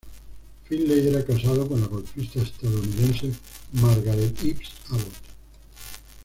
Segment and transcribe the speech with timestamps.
[0.63, 3.31] Finley era casado con la golfista estadounidense
[3.73, 5.13] Margaret Ives Abbott.